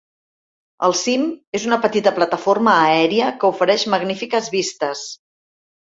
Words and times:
El 0.87 0.95
cim 1.01 1.27
és 1.59 1.67
una 1.69 1.79
petita 1.85 2.15
plataforma 2.17 2.75
aèria 2.89 3.31
que 3.45 3.53
ofereix 3.55 3.87
magnífiques 3.99 4.53
vistes. 4.59 5.11